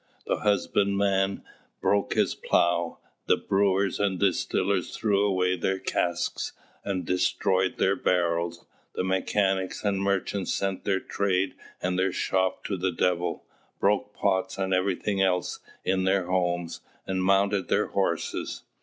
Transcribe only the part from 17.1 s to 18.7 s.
mounted their horses.